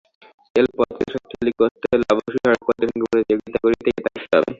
[0.55, 4.47] রেলপথকে শক্তিশালী করতে হলে অবশ্যই সড়কপথের সঙ্গে প্রতিযোগিতা করেই টিকে থাকতে হবে।